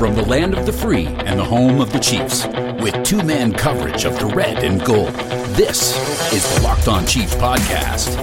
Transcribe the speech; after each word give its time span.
From 0.00 0.14
the 0.14 0.24
land 0.24 0.54
of 0.54 0.64
the 0.64 0.72
free 0.72 1.04
and 1.04 1.38
the 1.38 1.44
home 1.44 1.78
of 1.78 1.92
the 1.92 1.98
Chiefs, 1.98 2.46
with 2.82 3.04
two 3.04 3.22
man 3.22 3.52
coverage 3.52 4.06
of 4.06 4.18
the 4.18 4.24
red 4.28 4.64
and 4.64 4.82
gold, 4.82 5.12
this 5.54 5.94
is 6.32 6.54
the 6.54 6.62
Locked 6.62 6.88
On 6.88 7.04
Chiefs 7.04 7.34
Podcast, 7.34 8.16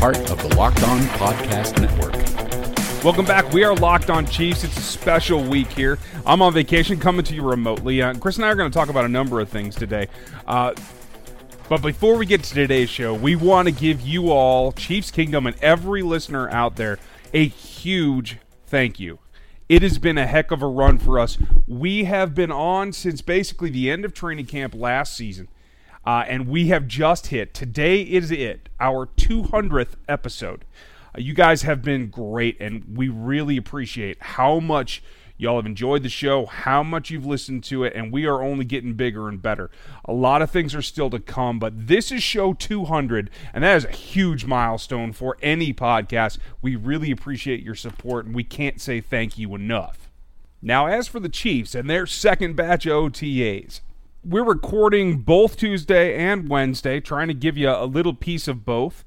part 0.00 0.16
of 0.30 0.42
the 0.42 0.56
Locked 0.56 0.82
On 0.84 0.98
Podcast 1.18 1.78
Network. 1.78 2.14
Welcome 3.04 3.26
back. 3.26 3.52
We 3.52 3.64
are 3.64 3.74
Locked 3.74 4.08
On 4.08 4.24
Chiefs. 4.24 4.64
It's 4.64 4.78
a 4.78 4.80
special 4.80 5.44
week 5.44 5.70
here. 5.70 5.98
I'm 6.24 6.40
on 6.40 6.54
vacation, 6.54 6.98
coming 6.98 7.22
to 7.26 7.34
you 7.34 7.42
remotely. 7.42 8.00
Uh, 8.00 8.14
Chris 8.14 8.36
and 8.36 8.46
I 8.46 8.48
are 8.48 8.54
going 8.54 8.70
to 8.70 8.74
talk 8.74 8.88
about 8.88 9.04
a 9.04 9.08
number 9.08 9.40
of 9.40 9.50
things 9.50 9.76
today. 9.76 10.08
Uh, 10.46 10.72
but 11.68 11.82
before 11.82 12.16
we 12.16 12.24
get 12.24 12.42
to 12.44 12.54
today's 12.54 12.88
show, 12.88 13.12
we 13.12 13.36
want 13.36 13.68
to 13.68 13.72
give 13.72 14.00
you 14.00 14.30
all, 14.30 14.72
Chiefs 14.72 15.10
Kingdom, 15.10 15.46
and 15.46 15.54
every 15.60 16.00
listener 16.00 16.48
out 16.48 16.76
there, 16.76 16.98
a 17.34 17.46
huge 17.46 18.38
thank 18.68 18.98
you. 18.98 19.18
It 19.70 19.82
has 19.82 19.98
been 19.98 20.18
a 20.18 20.26
heck 20.26 20.50
of 20.50 20.62
a 20.62 20.66
run 20.66 20.98
for 20.98 21.20
us. 21.20 21.38
We 21.68 22.02
have 22.02 22.34
been 22.34 22.50
on 22.50 22.92
since 22.92 23.22
basically 23.22 23.70
the 23.70 23.88
end 23.88 24.04
of 24.04 24.12
training 24.12 24.46
camp 24.46 24.74
last 24.74 25.14
season, 25.16 25.46
uh, 26.04 26.24
and 26.26 26.48
we 26.48 26.66
have 26.70 26.88
just 26.88 27.28
hit. 27.28 27.54
Today 27.54 28.02
is 28.02 28.32
it, 28.32 28.68
our 28.80 29.06
200th 29.06 29.94
episode. 30.08 30.64
Uh, 31.14 31.20
you 31.20 31.34
guys 31.34 31.62
have 31.62 31.82
been 31.82 32.08
great, 32.08 32.56
and 32.58 32.96
we 32.96 33.08
really 33.08 33.56
appreciate 33.56 34.20
how 34.20 34.58
much 34.58 35.04
Y'all 35.40 35.56
have 35.56 35.64
enjoyed 35.64 36.02
the 36.02 36.08
show, 36.10 36.44
how 36.44 36.82
much 36.82 37.08
you've 37.08 37.24
listened 37.24 37.64
to 37.64 37.82
it, 37.82 37.94
and 37.96 38.12
we 38.12 38.26
are 38.26 38.42
only 38.42 38.62
getting 38.62 38.92
bigger 38.92 39.26
and 39.26 39.40
better. 39.40 39.70
A 40.04 40.12
lot 40.12 40.42
of 40.42 40.50
things 40.50 40.74
are 40.74 40.82
still 40.82 41.08
to 41.08 41.18
come, 41.18 41.58
but 41.58 41.86
this 41.86 42.12
is 42.12 42.22
show 42.22 42.52
200, 42.52 43.30
and 43.54 43.64
that 43.64 43.74
is 43.78 43.86
a 43.86 43.90
huge 43.90 44.44
milestone 44.44 45.14
for 45.14 45.38
any 45.40 45.72
podcast. 45.72 46.36
We 46.60 46.76
really 46.76 47.10
appreciate 47.10 47.62
your 47.62 47.74
support, 47.74 48.26
and 48.26 48.34
we 48.34 48.44
can't 48.44 48.82
say 48.82 49.00
thank 49.00 49.38
you 49.38 49.54
enough. 49.54 50.10
Now, 50.60 50.88
as 50.88 51.08
for 51.08 51.20
the 51.20 51.30
Chiefs 51.30 51.74
and 51.74 51.88
their 51.88 52.04
second 52.04 52.54
batch 52.54 52.84
of 52.84 52.92
OTAs, 52.92 53.80
we're 54.22 54.44
recording 54.44 55.20
both 55.20 55.56
Tuesday 55.56 56.18
and 56.18 56.50
Wednesday, 56.50 57.00
trying 57.00 57.28
to 57.28 57.34
give 57.34 57.56
you 57.56 57.70
a 57.70 57.86
little 57.86 58.12
piece 58.12 58.46
of 58.46 58.66
both. 58.66 59.06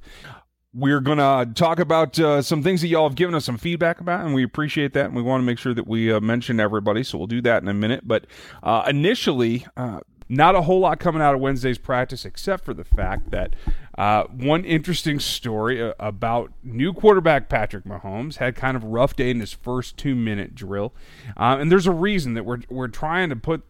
We're 0.75 1.01
going 1.01 1.19
to 1.19 1.53
talk 1.53 1.77
about 1.77 2.19
uh, 2.19 2.41
some 2.41 2.63
things 2.63 2.81
that 2.81 2.87
y'all 2.87 3.07
have 3.07 3.15
given 3.15 3.35
us 3.35 3.45
some 3.45 3.59
feedback 3.59 3.99
about, 4.01 4.25
and 4.25 4.33
we 4.33 4.43
appreciate 4.43 4.93
that. 4.93 5.05
And 5.05 5.15
we 5.15 5.21
want 5.21 5.41
to 5.41 5.45
make 5.45 5.59
sure 5.59 5.73
that 5.75 5.87
we 5.87 6.11
uh, 6.11 6.19
mention 6.19 6.59
everybody, 6.59 7.03
so 7.03 7.19
we'll 7.19 7.27
do 7.27 7.41
that 7.41 7.61
in 7.61 7.69
a 7.69 7.75
minute. 7.75 8.07
But 8.07 8.25
uh, 8.63 8.83
initially, 8.87 9.67
uh, 9.77 9.99
not 10.29 10.55
a 10.55 10.63
whole 10.63 10.79
lot 10.79 10.99
coming 10.99 11.21
out 11.21 11.35
of 11.35 11.41
Wednesday's 11.41 11.77
practice, 11.77 12.25
except 12.25 12.65
for 12.65 12.73
the 12.73 12.83
fact 12.83 13.29
that 13.29 13.55
uh, 13.99 14.23
one 14.23 14.65
interesting 14.65 15.19
story 15.19 15.79
uh, 15.79 15.93
about 15.99 16.51
new 16.63 16.91
quarterback 16.91 17.49
Patrick 17.49 17.83
Mahomes 17.83 18.37
had 18.37 18.55
kind 18.55 18.75
of 18.75 18.83
a 18.83 18.87
rough 18.87 19.15
day 19.15 19.29
in 19.29 19.41
his 19.41 19.53
first 19.53 19.95
two 19.95 20.15
minute 20.15 20.55
drill. 20.55 20.91
and 21.37 21.71
there's 21.71 21.85
a 21.85 21.91
reason 21.91 22.33
that 22.33 22.45
we're, 22.45 22.61
we're 22.67 22.87
trying 22.87 23.29
to 23.29 23.35
put 23.35 23.61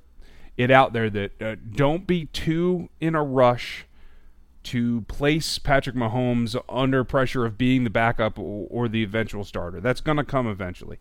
it 0.56 0.72
out 0.72 0.94
there 0.94 1.10
that 1.10 1.76
don't 1.76 2.08
be 2.08 2.28
too 2.28 2.88
in 3.02 3.14
a 3.14 3.24
rush 3.24 3.88
to 4.64 5.02
place 5.02 5.60
Patrick 5.60 5.96
Mahomes 5.96 6.56
under 6.70 7.04
pressure 7.04 7.46
of 7.46 7.58
being 7.58 7.84
the 7.84 7.90
backup 7.90 8.38
or, 8.38 8.88
the 8.88 9.04
eventual 9.04 9.44
starter. 9.44 9.80
That's 9.80 10.02
going 10.02 10.18
to 10.18 10.24
come 10.24 10.48
eventually. 10.48 11.00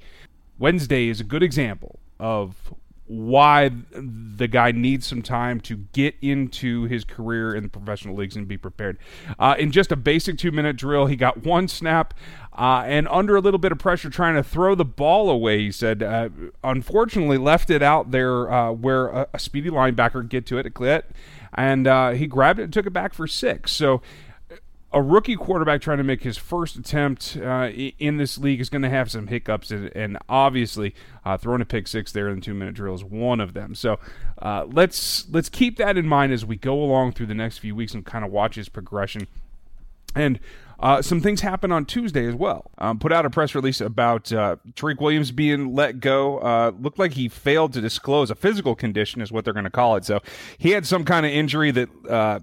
Wednesday 0.59 1.09
is 1.09 1.21
a 1.21 1.25
good 1.25 1.43
example 1.43 1.99
of 2.19 2.75
why 3.07 3.71
the 3.93 4.49
guy 4.49 4.73
needs 4.73 5.07
some 5.07 5.23
time 5.23 5.61
to 5.61 5.77
get 5.93 6.15
into 6.23 6.85
his 6.85 7.05
career 7.05 7.55
in 7.55 7.63
the 7.65 7.69
professional 7.69 8.15
leagues 8.15 8.37
and 8.37 8.47
be 8.47 8.57
prepared. 8.57 8.97
Uh, 9.39 9.55
in 9.59 9.71
just 9.73 9.93
a 9.93 9.97
basic 9.97 10.39
two 10.39 10.53
minute 10.53 10.77
drill, 10.77 11.07
he 11.07 11.17
got 11.17 11.45
one 11.45 11.69
snap 11.69 12.15
uh, 12.57 12.85
and 12.87 13.09
under 13.09 13.37
a 13.37 13.41
little 13.41 13.59
bit 13.59 13.73
of 13.73 13.79
pressure 13.79 14.11
trying 14.11 14.35
to 14.35 14.43
throw 14.43 14.75
the 14.75 14.85
ball 14.85 15.31
away, 15.31 15.59
he 15.59 15.73
said. 15.73 16.03
Uh, 16.03 16.29
unfortunately, 16.63 17.39
left 17.39 17.71
it 17.71 17.83
out 17.83 18.11
there 18.11 18.51
uh, 18.51 18.71
where 18.73 19.09
a, 19.09 19.29
a, 19.35 19.39
speedy 19.39 19.71
linebacker 19.71 20.27
get 20.29 20.47
to 20.47 20.59
it, 20.59 20.67
it 20.67 21.11
and 21.55 21.87
uh, 21.87 22.11
he 22.11 22.27
grabbed 22.27 22.61
it 22.61 22.65
and 22.65 22.73
took 22.73 22.87
it 22.87 22.93
back 22.93 23.15
for 23.15 23.27
six. 23.27 23.73
So 23.73 24.01
a 24.93 25.03
rookie 25.03 25.37
quarterback 25.37 25.81
trying 25.81 25.99
to 25.99 26.05
make 26.05 26.23
his 26.23 26.37
first 26.37 26.77
attempt 26.77 27.37
uh, 27.37 27.69
in 27.99 28.19
this 28.19 28.39
league 28.39 28.61
is 28.61 28.69
going 28.69 28.83
to 28.83 28.91
have 28.91 29.11
some 29.11 29.27
hiccups, 29.27 29.71
and, 29.71 29.95
and 29.97 30.19
obviously 30.29 30.95
uh, 31.25 31.37
throwing 31.37 31.61
a 31.61 31.65
pick 31.65 31.89
six 31.89 32.13
there 32.13 32.29
in 32.29 32.37
the 32.37 32.41
two 32.41 32.55
minute 32.55 32.75
drill 32.75 32.95
is 32.95 33.05
one 33.05 33.41
of 33.41 33.55
them. 33.55 33.75
So 33.75 33.99
uh, 34.41 34.67
let's 34.71 35.29
let's 35.31 35.49
keep 35.49 35.79
that 35.79 35.97
in 35.97 36.07
mind 36.07 36.33
as 36.33 36.45
we 36.45 36.57
go 36.57 36.83
along 36.83 37.13
through 37.13 37.27
the 37.27 37.35
next 37.35 37.59
few 37.59 37.75
weeks 37.75 37.95
and 37.95 38.05
kind 38.05 38.25
of 38.25 38.31
watch 38.31 38.55
his 38.55 38.69
progression. 38.69 39.27
And 40.15 40.41
uh, 40.79 41.01
some 41.01 41.21
things 41.21 41.41
happened 41.41 41.73
on 41.73 41.87
Tuesday 41.87 42.27
as 42.27 42.35
well. 42.35 42.71
Um, 42.77 42.99
put 42.99 43.13
out 43.13 43.25
a 43.25 43.31
press 43.31 43.55
release 43.55 43.81
about 43.81 44.33
uh, 44.33 44.57
Tariq 44.75 45.01
Williams 45.01 45.31
being 45.31 45.75
let 45.75 46.01
go. 46.01 46.39
Uh, 46.39 46.73
looked 46.79 46.99
like 46.99 47.13
he 47.13 47.29
failed 47.29 47.73
to 47.75 47.81
disclose 47.81 48.31
a 48.31 48.35
physical 48.35 48.75
condition, 48.75 49.23
is 49.23 49.31
what 49.31 49.45
they're 49.45 49.55
going 49.55 49.65
to 49.65 49.71
call 49.71 49.97
it. 49.97 50.05
So 50.05 50.21
he 50.59 50.71
had 50.71 50.85
some 50.85 51.05
kind 51.05 51.25
of 51.25 51.31
injury 51.31 51.71
that 51.71 51.89
uh, 52.11 52.41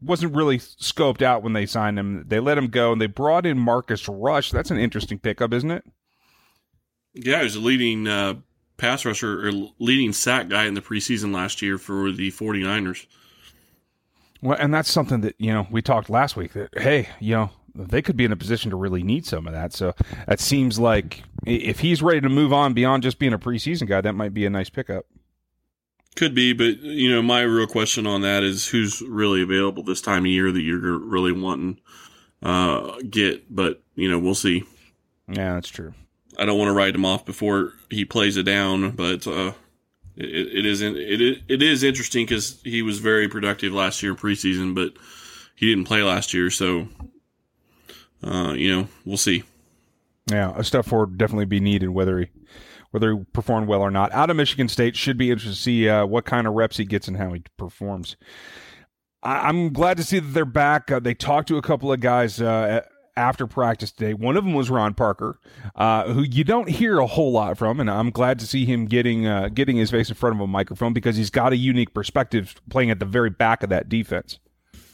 wasn't 0.00 0.34
really 0.34 0.58
scoped 0.58 1.22
out 1.22 1.42
when 1.42 1.52
they 1.52 1.66
signed 1.66 1.98
him. 1.98 2.24
They 2.26 2.40
let 2.40 2.58
him 2.58 2.68
go, 2.68 2.92
and 2.92 3.00
they 3.00 3.06
brought 3.06 3.46
in 3.46 3.58
Marcus 3.58 4.08
Rush. 4.08 4.50
That's 4.50 4.70
an 4.70 4.78
interesting 4.78 5.18
pickup, 5.18 5.52
isn't 5.52 5.70
it? 5.70 5.84
Yeah, 7.14 7.38
he 7.38 7.44
was 7.44 7.56
a 7.56 7.60
leading 7.60 8.06
uh, 8.06 8.34
pass 8.76 9.04
rusher 9.04 9.48
or 9.48 9.52
leading 9.78 10.12
sack 10.12 10.48
guy 10.48 10.66
in 10.66 10.74
the 10.74 10.82
preseason 10.82 11.34
last 11.34 11.62
year 11.62 11.78
for 11.78 12.12
the 12.12 12.30
49ers. 12.30 13.06
Well, 14.42 14.58
and 14.60 14.72
that's 14.72 14.90
something 14.90 15.22
that 15.22 15.34
you 15.38 15.52
know 15.52 15.66
we 15.70 15.82
talked 15.82 16.10
last 16.10 16.36
week. 16.36 16.52
That 16.52 16.68
hey, 16.78 17.08
you 17.20 17.34
know 17.34 17.50
they 17.74 18.02
could 18.02 18.16
be 18.16 18.24
in 18.24 18.32
a 18.32 18.36
position 18.36 18.70
to 18.70 18.76
really 18.76 19.02
need 19.02 19.26
some 19.26 19.46
of 19.46 19.52
that. 19.52 19.72
So 19.72 19.94
that 20.26 20.40
seems 20.40 20.78
like 20.78 21.22
if 21.44 21.80
he's 21.80 22.02
ready 22.02 22.20
to 22.20 22.28
move 22.28 22.52
on 22.52 22.74
beyond 22.74 23.02
just 23.02 23.18
being 23.18 23.32
a 23.32 23.38
preseason 23.38 23.86
guy, 23.86 24.00
that 24.00 24.14
might 24.14 24.34
be 24.34 24.46
a 24.46 24.50
nice 24.50 24.70
pickup. 24.70 25.06
Could 26.16 26.34
be, 26.34 26.54
but 26.54 26.78
you 26.80 27.10
know, 27.10 27.20
my 27.20 27.42
real 27.42 27.66
question 27.66 28.06
on 28.06 28.22
that 28.22 28.42
is 28.42 28.66
who's 28.66 29.02
really 29.02 29.42
available 29.42 29.82
this 29.82 30.00
time 30.00 30.24
of 30.24 30.30
year 30.30 30.50
that 30.50 30.62
you're 30.62 30.98
really 30.98 31.32
wanting 31.32 31.78
uh, 32.42 32.96
get. 33.08 33.54
But 33.54 33.82
you 33.94 34.10
know, 34.10 34.18
we'll 34.18 34.34
see. 34.34 34.64
Yeah, 35.28 35.54
that's 35.54 35.68
true. 35.68 35.92
I 36.38 36.46
don't 36.46 36.58
want 36.58 36.68
to 36.68 36.72
write 36.72 36.94
him 36.94 37.04
off 37.04 37.24
before 37.24 37.74
he 37.90 38.04
plays 38.04 38.36
it 38.36 38.44
down, 38.44 38.92
but 38.92 39.26
uh, 39.26 39.52
it, 40.16 40.58
it 40.58 40.66
is 40.66 40.80
it 40.80 40.94
it 40.94 41.62
is 41.62 41.82
interesting 41.82 42.24
because 42.24 42.60
he 42.62 42.82
was 42.82 42.98
very 42.98 43.28
productive 43.28 43.72
last 43.72 44.02
year 44.02 44.12
in 44.12 44.18
preseason, 44.18 44.74
but 44.74 44.94
he 45.54 45.68
didn't 45.68 45.84
play 45.84 46.02
last 46.02 46.32
year, 46.32 46.50
so 46.50 46.88
uh, 48.22 48.54
you 48.56 48.74
know 48.74 48.88
we'll 49.04 49.16
see. 49.16 49.42
Yeah, 50.30 50.52
a 50.56 50.64
step 50.64 50.86
forward 50.86 51.18
definitely 51.18 51.44
be 51.44 51.60
needed 51.60 51.90
whether 51.90 52.18
he 52.18 52.26
whether 52.96 53.14
he 53.14 53.24
performed 53.34 53.68
well 53.68 53.82
or 53.82 53.90
not. 53.90 54.10
Out 54.12 54.30
of 54.30 54.36
Michigan 54.38 54.68
State, 54.68 54.96
should 54.96 55.18
be 55.18 55.30
interesting 55.30 55.52
to 55.52 55.58
see 55.58 55.86
uh, 55.86 56.06
what 56.06 56.24
kind 56.24 56.46
of 56.46 56.54
reps 56.54 56.78
he 56.78 56.86
gets 56.86 57.08
and 57.08 57.18
how 57.18 57.30
he 57.34 57.42
performs. 57.58 58.16
I- 59.22 59.50
am 59.50 59.74
glad 59.74 59.98
to 59.98 60.02
see 60.02 60.18
that 60.18 60.32
they're 60.32 60.46
back. 60.46 60.90
Uh, 60.90 60.98
they 60.98 61.12
talked 61.12 61.48
to 61.48 61.58
a 61.58 61.62
couple 61.62 61.92
of 61.92 62.00
guys 62.00 62.40
uh, 62.40 62.80
after 63.14 63.46
practice 63.46 63.92
today. 63.92 64.14
One 64.14 64.38
of 64.38 64.44
them 64.44 64.54
was 64.54 64.70
Ron 64.70 64.94
Parker, 64.94 65.38
uh, 65.74 66.10
who 66.10 66.22
you 66.22 66.42
don't 66.42 66.70
hear 66.70 66.98
a 66.98 67.06
whole 67.06 67.32
lot 67.32 67.58
from, 67.58 67.80
and 67.80 67.90
I'm 67.90 68.08
glad 68.08 68.38
to 68.38 68.46
see 68.46 68.64
him 68.64 68.86
getting 68.86 69.26
uh, 69.26 69.50
getting 69.50 69.76
his 69.76 69.90
face 69.90 70.08
in 70.08 70.14
front 70.14 70.36
of 70.36 70.40
a 70.40 70.46
microphone 70.46 70.94
because 70.94 71.16
he's 71.16 71.28
got 71.28 71.52
a 71.52 71.56
unique 71.56 71.92
perspective 71.92 72.54
playing 72.70 72.90
at 72.90 72.98
the 72.98 73.04
very 73.04 73.28
back 73.28 73.62
of 73.62 73.68
that 73.68 73.90
defense. 73.90 74.38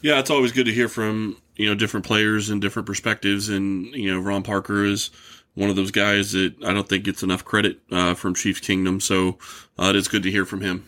Yeah, 0.01 0.19
it's 0.19 0.29
always 0.29 0.51
good 0.51 0.65
to 0.65 0.73
hear 0.73 0.89
from 0.89 1.37
you 1.55 1.67
know 1.67 1.75
different 1.75 2.05
players 2.05 2.49
and 2.49 2.61
different 2.61 2.85
perspectives, 2.85 3.47
and 3.47 3.85
you 3.93 4.11
know 4.11 4.19
Ron 4.19 4.43
Parker 4.43 4.83
is 4.83 5.09
one 5.55 5.69
of 5.69 5.75
those 5.75 5.91
guys 5.91 6.31
that 6.31 6.55
I 6.65 6.73
don't 6.73 6.87
think 6.87 7.03
gets 7.03 7.23
enough 7.23 7.45
credit 7.45 7.79
uh, 7.91 8.13
from 8.13 8.33
Chiefs 8.33 8.59
Kingdom, 8.59 8.99
so 8.99 9.37
uh, 9.77 9.85
it 9.85 9.95
is 9.95 10.07
good 10.07 10.23
to 10.23 10.31
hear 10.31 10.45
from 10.45 10.61
him. 10.61 10.85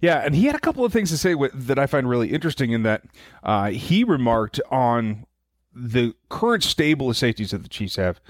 Yeah, 0.00 0.22
and 0.24 0.34
he 0.34 0.46
had 0.46 0.54
a 0.54 0.60
couple 0.60 0.84
of 0.84 0.92
things 0.92 1.10
to 1.10 1.18
say 1.18 1.34
with, 1.34 1.52
that 1.66 1.78
I 1.78 1.86
find 1.86 2.08
really 2.08 2.32
interesting. 2.32 2.72
In 2.72 2.82
that 2.84 3.02
uh, 3.42 3.70
he 3.70 4.04
remarked 4.04 4.60
on 4.70 5.26
the 5.74 6.14
current 6.28 6.62
stable 6.62 7.10
of 7.10 7.16
safeties 7.16 7.50
that 7.50 7.62
the 7.62 7.68
Chiefs 7.68 7.96
have, 7.96 8.20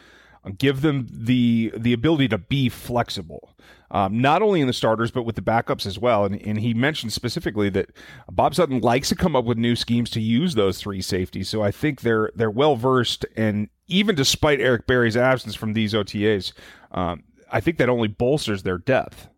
give 0.56 0.81
them 0.81 1.06
the 1.11 1.73
the 1.76 1.93
ability 1.93 2.29
to 2.29 2.38
be 2.38 2.69
flexible, 2.69 3.55
um, 3.90 4.20
not 4.20 4.43
only 4.43 4.61
in 4.61 4.67
the 4.67 4.73
starters 4.73 5.11
but 5.11 5.25
with 5.25 5.37
the 5.37 5.43
backups 5.43 5.87
as 5.87 5.99
well. 5.99 6.25
And, 6.25 6.40
and 6.43 6.58
he 6.61 6.75
mentioned 6.75 7.12
specifically 7.12 7.69
that 7.70 7.90
Bob 8.31 8.55
Sutton 8.55 8.81
likes 8.81 9.08
to 9.08 9.17
come 9.17 9.37
up 9.37 9.44
with 9.44 9.58
new 9.58 9.76
schemes 9.76 10.11
to 10.11 10.20
use 10.20 10.55
those 10.55 10.81
three 10.81 11.02
safeties. 11.02 11.49
So 11.49 11.62
I 11.62 11.70
think 11.70 12.00
they're 12.02 12.31
they're 12.35 12.50
well 12.50 12.76
versed, 12.76 13.26
and 13.37 13.69
even 13.88 14.14
despite 14.14 14.61
Eric 14.61 14.87
Berry's 14.87 15.17
absence 15.17 15.55
from 15.55 15.73
these 15.73 15.94
OTAs, 15.94 16.52
um, 16.93 17.25
I 17.50 17.61
think 17.61 17.79
that 17.79 17.88
only 17.88 18.08
bolsters 18.08 18.62
their 18.62 18.79
depth. 18.79 19.29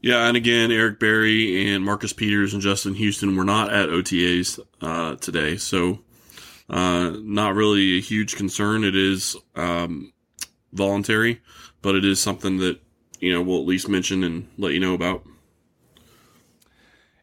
Yeah, 0.00 0.26
and 0.26 0.36
again, 0.36 0.72
Eric 0.72 0.98
Berry 0.98 1.72
and 1.72 1.84
Marcus 1.84 2.12
Peters 2.12 2.52
and 2.52 2.60
Justin 2.60 2.94
Houston 2.94 3.36
were 3.36 3.44
not 3.44 3.72
at 3.72 3.88
OTAs 3.88 4.58
uh, 4.80 5.14
today, 5.16 5.56
so 5.56 6.00
uh, 6.72 7.12
not 7.22 7.54
really 7.54 7.98
a 7.98 8.00
huge 8.00 8.34
concern. 8.34 8.82
It 8.82 8.96
is 8.96 9.36
um, 9.54 10.12
voluntary, 10.72 11.40
but 11.82 11.94
it 11.94 12.04
is 12.04 12.18
something 12.18 12.56
that 12.58 12.80
you 13.20 13.32
know 13.32 13.42
we'll 13.42 13.60
at 13.60 13.66
least 13.66 13.88
mention 13.88 14.24
and 14.24 14.48
let 14.56 14.72
you 14.72 14.80
know 14.80 14.94
about. 14.94 15.24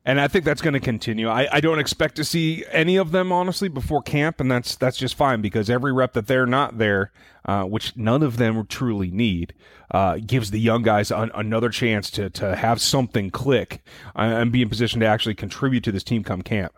And 0.05 0.19
I 0.19 0.27
think 0.27 0.45
that's 0.45 0.61
going 0.61 0.73
to 0.73 0.79
continue. 0.79 1.27
I, 1.27 1.47
I 1.51 1.59
don't 1.59 1.77
expect 1.77 2.15
to 2.15 2.23
see 2.23 2.63
any 2.71 2.95
of 2.95 3.11
them 3.11 3.31
honestly 3.31 3.67
before 3.67 4.01
camp, 4.01 4.39
and 4.39 4.49
that's 4.49 4.75
that's 4.75 4.97
just 4.97 5.15
fine 5.15 5.41
because 5.41 5.69
every 5.69 5.91
rep 5.91 6.13
that 6.13 6.27
they're 6.27 6.45
not 6.45 6.77
there, 6.77 7.11
uh, 7.45 7.63
which 7.63 7.97
none 7.97 8.23
of 8.23 8.37
them 8.37 8.65
truly 8.67 9.11
need, 9.11 9.53
uh, 9.91 10.17
gives 10.25 10.51
the 10.51 10.59
young 10.59 10.83
guys 10.83 11.11
an, 11.11 11.31
another 11.33 11.69
chance 11.69 12.09
to 12.11 12.29
to 12.29 12.55
have 12.55 12.81
something 12.81 13.29
click 13.29 13.83
uh, 14.15 14.21
and 14.21 14.51
be 14.51 14.61
in 14.61 14.69
position 14.69 14.99
to 14.99 15.05
actually 15.05 15.35
contribute 15.35 15.83
to 15.83 15.91
this 15.91 16.03
team 16.03 16.23
come 16.23 16.43
camp. 16.43 16.73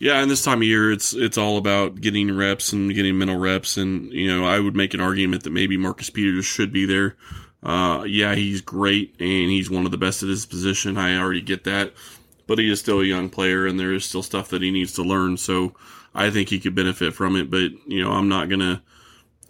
Yeah, 0.00 0.22
and 0.22 0.30
this 0.30 0.42
time 0.42 0.62
of 0.62 0.64
year, 0.66 0.90
it's 0.90 1.12
it's 1.12 1.36
all 1.36 1.58
about 1.58 2.00
getting 2.00 2.34
reps 2.34 2.72
and 2.72 2.92
getting 2.94 3.18
mental 3.18 3.36
reps, 3.36 3.76
and 3.76 4.10
you 4.10 4.34
know, 4.34 4.46
I 4.46 4.58
would 4.58 4.74
make 4.74 4.94
an 4.94 5.00
argument 5.00 5.44
that 5.44 5.50
maybe 5.50 5.76
Marcus 5.76 6.08
Peters 6.08 6.46
should 6.46 6.72
be 6.72 6.86
there. 6.86 7.16
Uh, 7.62 8.04
yeah, 8.06 8.34
he's 8.34 8.62
great 8.62 9.14
and 9.20 9.50
he's 9.50 9.68
one 9.68 9.84
of 9.84 9.90
the 9.90 9.98
best 9.98 10.22
at 10.22 10.30
his 10.30 10.46
position. 10.46 10.96
I 10.96 11.18
already 11.18 11.42
get 11.42 11.64
that, 11.64 11.92
but 12.46 12.58
he 12.58 12.70
is 12.70 12.80
still 12.80 13.00
a 13.00 13.04
young 13.04 13.28
player, 13.28 13.66
and 13.66 13.78
there 13.78 13.92
is 13.92 14.06
still 14.06 14.22
stuff 14.22 14.48
that 14.48 14.62
he 14.62 14.70
needs 14.70 14.94
to 14.94 15.02
learn. 15.02 15.36
So 15.36 15.74
I 16.14 16.30
think 16.30 16.48
he 16.48 16.60
could 16.60 16.74
benefit 16.74 17.12
from 17.12 17.36
it, 17.36 17.50
but 17.50 17.70
you 17.86 18.02
know, 18.02 18.12
I'm 18.12 18.28
not 18.30 18.48
gonna 18.48 18.82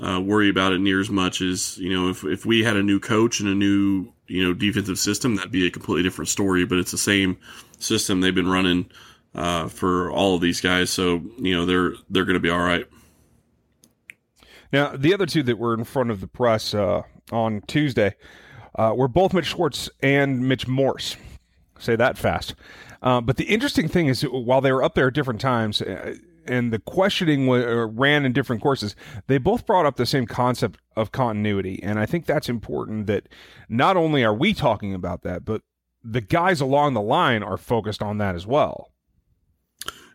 uh, 0.05 0.20
worry 0.20 0.49
about 0.49 0.73
it 0.73 0.81
near 0.81 0.99
as 0.99 1.11
much 1.11 1.43
as 1.43 1.79
you 1.79 1.93
know 1.93 2.08
if 2.08 2.25
if 2.25 2.44
we 2.44 2.64
had 2.64 2.76
a 2.76 2.82
new 2.82 2.99
coach 2.99 3.38
and 3.38 3.49
a 3.49 3.55
new 3.55 4.12
you 4.26 4.43
know 4.43 4.52
defensive 4.52 4.99
system, 4.99 5.37
that'd 5.37 5.52
be 5.52 5.69
a 5.69 5.70
completely 5.70 6.02
different 6.02 6.29
story. 6.29 6.64
But 6.64 6.79
it's 6.79 6.91
the 6.91 6.99
same 6.99 7.38
system 7.79 8.20
they've 8.20 8.35
been 8.35 8.50
running 8.50 8.91
uh, 9.34 9.68
for 9.68 10.10
all 10.10 10.34
of 10.34 10.40
these 10.40 10.60
guys. 10.60 10.90
So 10.90 11.22
you 11.38 11.54
know 11.54 11.66
they're 11.66 11.92
they're 12.08 12.24
going 12.24 12.34
to 12.34 12.40
be 12.40 12.50
all 12.50 12.60
right. 12.60 12.86
Now 14.72 14.96
the 14.96 15.14
other 15.14 15.26
two 15.26 15.42
that 15.44 15.58
were 15.58 15.74
in 15.74 15.84
front 15.84 16.10
of 16.10 16.20
the 16.20 16.28
press 16.28 16.74
uh, 16.74 17.02
on 17.32 17.62
Tuesday 17.66 18.14
uh, 18.76 18.92
were 18.96 19.08
both 19.08 19.32
Mitch 19.32 19.46
Schwartz 19.46 19.90
and 20.00 20.48
Mitch 20.48 20.66
Morse. 20.66 21.16
Say 21.78 21.96
that 21.96 22.18
fast. 22.18 22.54
Uh, 23.02 23.20
but 23.20 23.36
the 23.36 23.44
interesting 23.44 23.88
thing 23.88 24.06
is, 24.06 24.22
while 24.22 24.60
they 24.60 24.72
were 24.72 24.82
up 24.82 24.94
there 24.94 25.08
at 25.08 25.14
different 25.14 25.40
times, 25.40 25.80
uh, 25.80 26.16
and 26.46 26.72
the 26.72 26.78
questioning 26.78 27.46
w- 27.46 27.66
uh, 27.66 27.86
ran 27.86 28.26
in 28.26 28.32
different 28.32 28.60
courses, 28.60 28.94
they 29.26 29.38
both 29.38 29.64
brought 29.64 29.86
up 29.86 29.96
the 29.96 30.04
same 30.04 30.26
concept 30.26 30.78
of 30.96 31.10
continuity, 31.12 31.82
and 31.82 31.98
I 31.98 32.04
think 32.04 32.26
that's 32.26 32.48
important. 32.48 33.06
That 33.06 33.28
not 33.68 33.96
only 33.96 34.24
are 34.24 34.34
we 34.34 34.52
talking 34.52 34.92
about 34.92 35.22
that, 35.22 35.44
but 35.44 35.62
the 36.04 36.20
guys 36.20 36.60
along 36.60 36.94
the 36.94 37.00
line 37.00 37.42
are 37.42 37.56
focused 37.56 38.02
on 38.02 38.18
that 38.18 38.34
as 38.34 38.46
well. 38.46 38.90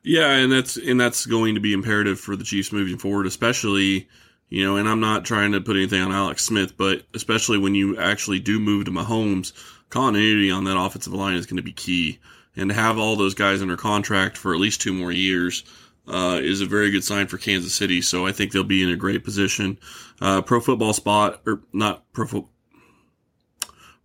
Yeah, 0.06 0.30
and 0.30 0.52
that's 0.52 0.78
and 0.78 1.02
that's 1.02 1.26
going 1.26 1.56
to 1.56 1.62
be 1.62 1.74
imperative 1.74 2.20
for 2.20 2.36
the 2.36 2.44
Chiefs 2.44 2.72
moving 2.72 3.00
forward, 3.00 3.26
especially 3.26 4.08
you 4.50 4.64
know. 4.64 4.78
And 4.78 4.88
I'm 4.88 5.00
not 5.00 5.26
trying 5.26 5.52
to 5.54 5.62
put 5.62 5.76
anything 5.76 6.02
on 6.02 6.12
Alex 6.12 6.46
Smith, 6.46 6.78
but 6.78 7.02
especially 7.16 7.58
when 7.58 7.74
you 7.74 7.98
actually 7.98 8.40
do 8.40 8.60
move 8.60 8.86
to 8.86 8.92
Mahomes, 8.92 9.52
continuity 9.90 10.52
on 10.52 10.66
that 10.66 10.80
offensive 10.80 11.14
line 11.14 11.36
is 11.36 11.48
going 11.48 11.58
to 11.58 11.64
be 11.64 11.74
key. 11.74 12.20
And 12.56 12.70
to 12.70 12.76
have 12.76 13.00
all 13.00 13.16
those 13.16 13.34
guys 13.34 13.64
under 13.64 13.76
contract 13.76 14.38
for 14.38 14.54
at 14.54 14.60
least 14.60 14.80
two 14.80 14.94
more 14.94 15.12
years 15.12 15.64
uh, 16.08 16.40
is 16.40 16.62
a 16.62 16.68
very 16.68 16.92
good 16.92 17.04
sign 17.04 17.26
for 17.26 17.40
Kansas 17.40 17.74
City. 17.74 18.00
So 18.02 18.28
I 18.28 18.32
think 18.32 18.52
they'll 18.52 18.64
be 18.64 18.84
in 18.84 18.92
a 18.92 18.96
great 18.96 19.24
position. 19.24 19.80
Uh, 20.22 20.44
pro 20.44 20.62
Football 20.62 20.94
Spot 20.94 21.42
or 21.48 21.62
not 21.74 22.04
Pro. 22.14 22.48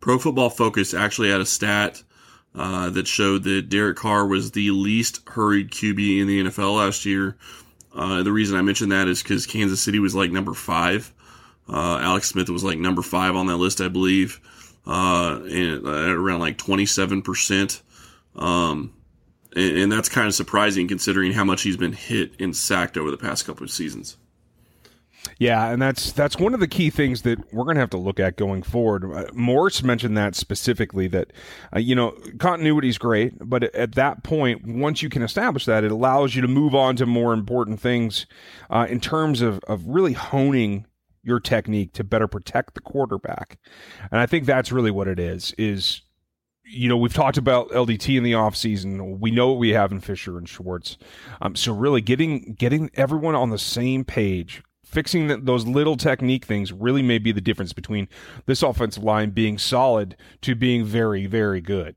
Pro 0.00 0.18
Football 0.18 0.48
Focus 0.48 0.94
actually 0.94 1.28
had 1.28 1.42
a 1.42 1.46
stat 1.46 2.02
uh, 2.54 2.90
that 2.90 3.06
showed 3.06 3.44
that 3.44 3.68
Derek 3.68 3.96
Carr 3.96 4.26
was 4.26 4.50
the 4.50 4.70
least 4.70 5.20
hurried 5.28 5.70
QB 5.70 6.20
in 6.20 6.26
the 6.26 6.44
NFL 6.44 6.76
last 6.76 7.04
year. 7.04 7.36
Uh, 7.94 8.22
the 8.22 8.32
reason 8.32 8.56
I 8.56 8.62
mentioned 8.62 8.92
that 8.92 9.08
is 9.08 9.22
because 9.22 9.46
Kansas 9.46 9.80
City 9.80 9.98
was 9.98 10.14
like 10.14 10.30
number 10.30 10.54
five. 10.54 11.12
Uh, 11.68 11.98
Alex 11.98 12.28
Smith 12.28 12.48
was 12.48 12.64
like 12.64 12.78
number 12.78 13.02
five 13.02 13.36
on 13.36 13.46
that 13.46 13.56
list, 13.56 13.80
I 13.80 13.88
believe, 13.88 14.40
uh, 14.86 15.40
and 15.44 15.86
uh, 15.86 16.14
around 16.16 16.40
like 16.40 16.58
27%. 16.58 17.82
Um, 18.34 18.92
and, 19.54 19.78
and 19.78 19.92
that's 19.92 20.08
kind 20.08 20.26
of 20.26 20.34
surprising 20.34 20.88
considering 20.88 21.32
how 21.32 21.44
much 21.44 21.62
he's 21.62 21.76
been 21.76 21.92
hit 21.92 22.32
and 22.40 22.56
sacked 22.56 22.96
over 22.96 23.10
the 23.10 23.16
past 23.16 23.46
couple 23.46 23.64
of 23.64 23.70
seasons. 23.70 24.16
Yeah, 25.38 25.70
and 25.70 25.80
that's 25.80 26.12
that's 26.12 26.38
one 26.38 26.54
of 26.54 26.60
the 26.60 26.68
key 26.68 26.90
things 26.90 27.22
that 27.22 27.52
we're 27.52 27.64
going 27.64 27.76
to 27.76 27.80
have 27.80 27.90
to 27.90 27.98
look 27.98 28.20
at 28.20 28.36
going 28.36 28.62
forward. 28.62 29.04
Uh, 29.04 29.26
Morse 29.32 29.82
mentioned 29.82 30.16
that 30.16 30.34
specifically 30.34 31.08
that 31.08 31.32
uh, 31.74 31.78
you 31.78 31.94
know 31.94 32.16
continuity 32.38 32.88
is 32.88 32.98
great, 32.98 33.34
but 33.40 33.64
at 33.74 33.94
that 33.94 34.22
point, 34.22 34.66
once 34.66 35.02
you 35.02 35.08
can 35.08 35.22
establish 35.22 35.64
that, 35.64 35.84
it 35.84 35.90
allows 35.90 36.34
you 36.34 36.42
to 36.42 36.48
move 36.48 36.74
on 36.74 36.96
to 36.96 37.06
more 37.06 37.32
important 37.32 37.80
things 37.80 38.26
uh, 38.70 38.86
in 38.88 39.00
terms 39.00 39.40
of 39.40 39.60
of 39.60 39.86
really 39.86 40.12
honing 40.12 40.86
your 41.22 41.40
technique 41.40 41.92
to 41.92 42.04
better 42.04 42.26
protect 42.26 42.74
the 42.74 42.80
quarterback. 42.80 43.58
And 44.10 44.20
I 44.20 44.26
think 44.26 44.46
that's 44.46 44.72
really 44.72 44.90
what 44.90 45.08
it 45.08 45.18
is. 45.18 45.54
Is 45.58 46.02
you 46.64 46.88
know, 46.88 46.96
we've 46.96 47.14
talked 47.14 47.36
about 47.36 47.68
LDT 47.70 48.16
in 48.16 48.22
the 48.22 48.32
offseason. 48.32 49.18
We 49.18 49.30
know 49.30 49.48
what 49.48 49.58
we 49.58 49.70
have 49.70 49.90
in 49.90 50.00
Fisher 50.00 50.38
and 50.38 50.48
Schwartz. 50.48 50.98
Um, 51.40 51.56
so 51.56 51.72
really 51.72 52.00
getting 52.00 52.54
getting 52.58 52.90
everyone 52.94 53.34
on 53.34 53.50
the 53.50 53.58
same 53.58 54.04
page 54.04 54.62
fixing 54.90 55.28
the, 55.28 55.36
those 55.36 55.66
little 55.66 55.96
technique 55.96 56.44
things 56.44 56.72
really 56.72 57.02
may 57.02 57.18
be 57.18 57.32
the 57.32 57.40
difference 57.40 57.72
between 57.72 58.08
this 58.46 58.62
offensive 58.62 59.04
line 59.04 59.30
being 59.30 59.56
solid 59.56 60.16
to 60.42 60.54
being 60.54 60.84
very, 60.84 61.26
very 61.26 61.60
good. 61.60 61.96